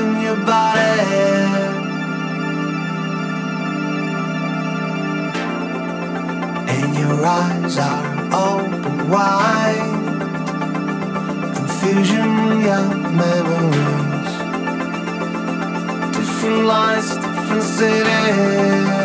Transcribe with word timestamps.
in 0.00 0.20
your 0.22 0.36
body. 0.36 1.00
And 6.74 6.88
your 7.02 7.26
eyes 7.40 7.76
are 7.78 8.06
open 8.50 9.10
wide. 9.10 9.98
Confusion, 11.56 12.30
your 12.66 12.86
memories. 13.22 14.32
Different 16.16 16.64
lights, 16.72 17.14
different 17.16 17.62
cities. 17.62 18.99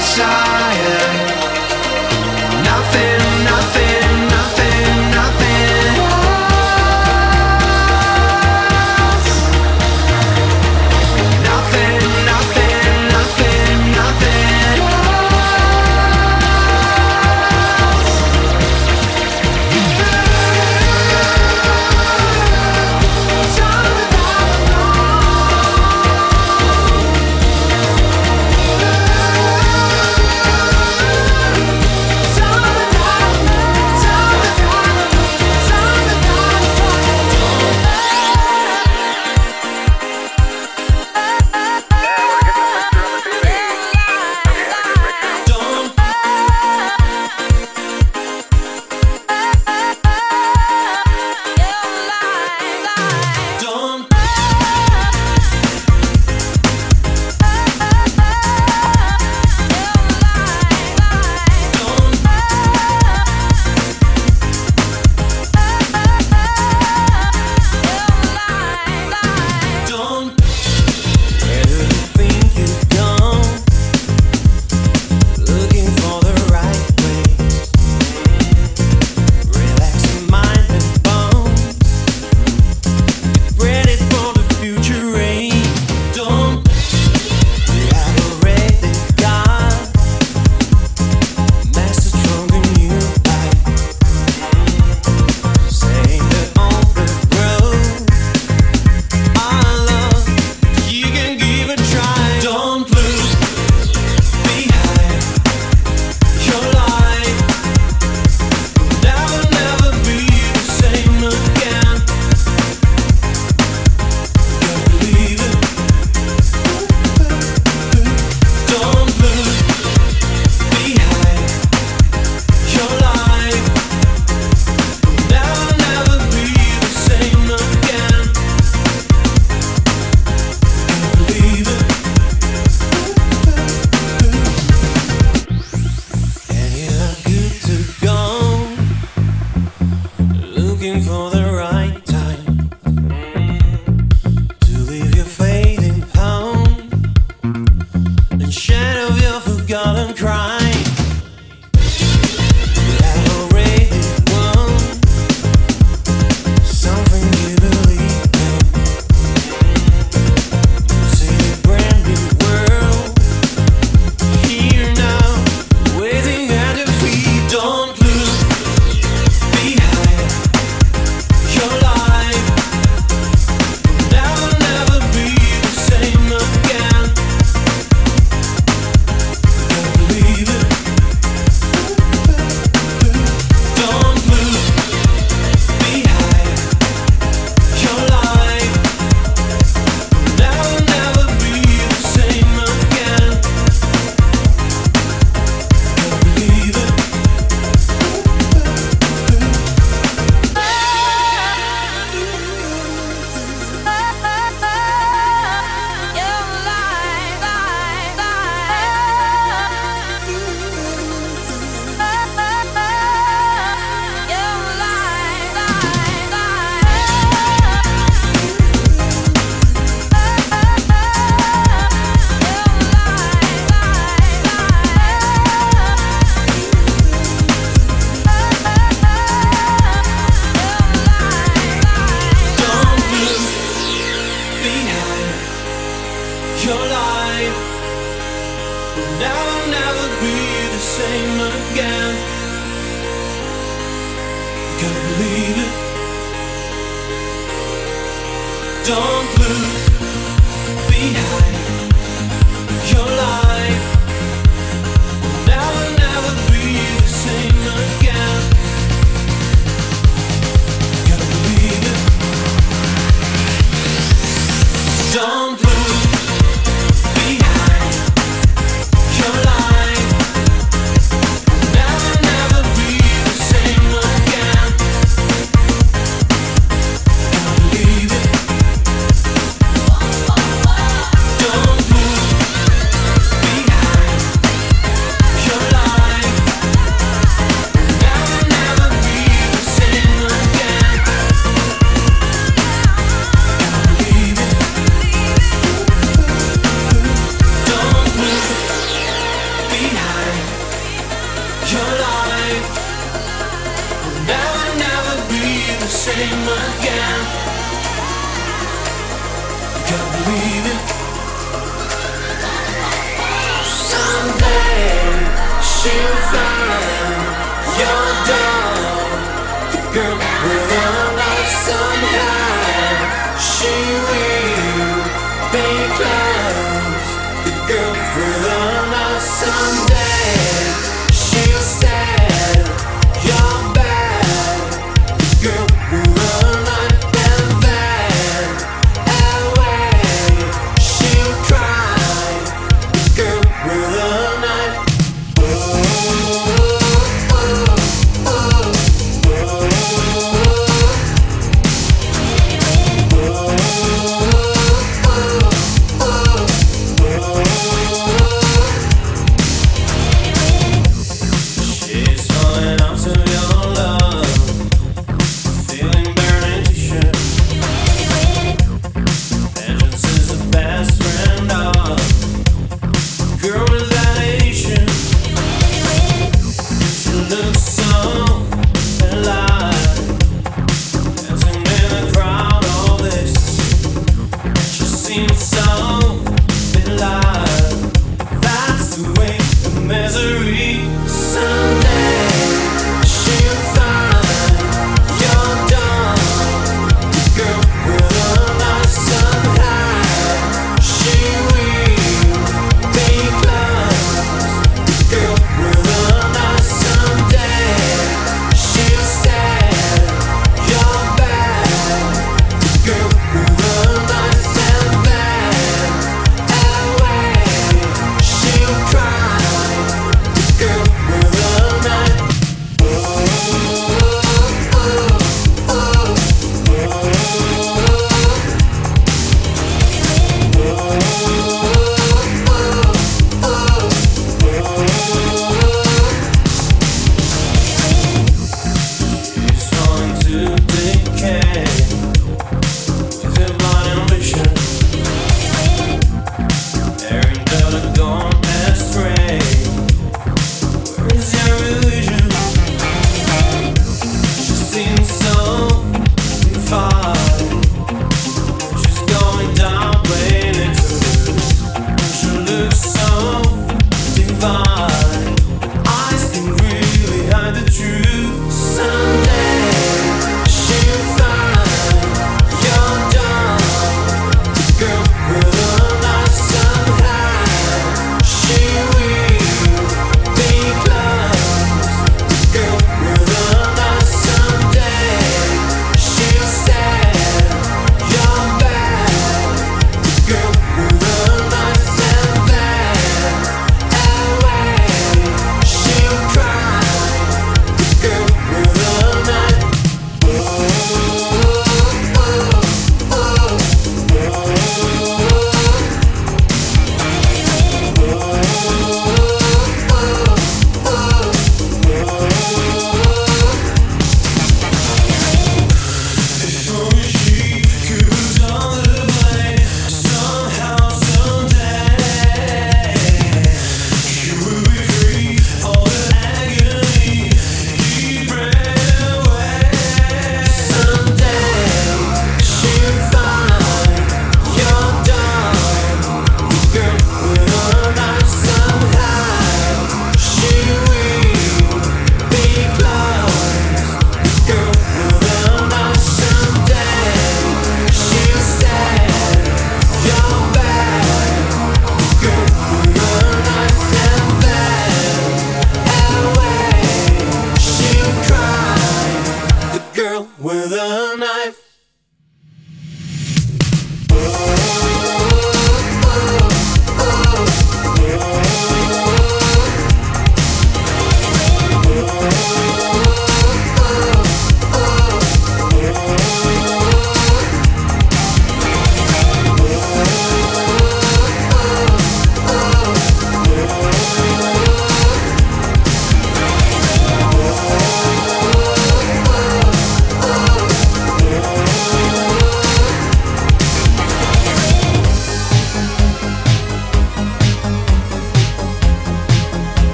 desire 0.00 1.09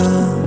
sun 0.00 0.39